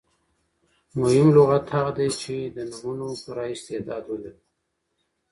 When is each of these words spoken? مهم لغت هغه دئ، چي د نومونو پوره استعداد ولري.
مهم 0.99 1.27
لغت 1.35 1.65
هغه 1.75 1.91
دئ، 1.97 2.09
چي 2.21 2.37
د 2.55 2.57
نومونو 2.69 3.07
پوره 3.21 3.45
استعداد 3.55 4.03
ولري. 4.07 4.33